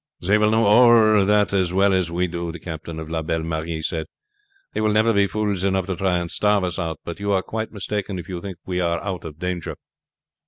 "They 0.19 0.39
will 0.39 0.49
know 0.49 0.65
all 0.65 1.27
that 1.27 1.53
as 1.53 1.73
well 1.73 1.93
as 1.93 2.09
we 2.09 2.25
do," 2.25 2.51
the 2.51 2.57
captain 2.59 2.99
of 2.99 3.07
La 3.07 3.21
Belle 3.21 3.43
Marie 3.43 3.83
said. 3.83 4.07
"They 4.73 4.81
will 4.81 4.91
never 4.91 5.13
be 5.13 5.27
fools 5.27 5.63
enough 5.63 5.85
to 5.85 5.95
try 5.95 6.17
and 6.17 6.31
starve 6.31 6.63
us 6.63 6.79
out, 6.79 6.99
but 7.05 7.19
you 7.19 7.31
are 7.31 7.43
quite 7.43 7.71
mistaken 7.71 8.17
if 8.17 8.27
you 8.27 8.41
think 8.41 8.57
we 8.65 8.81
are 8.81 8.99
out 9.03 9.25
of 9.25 9.37
danger." 9.37 9.75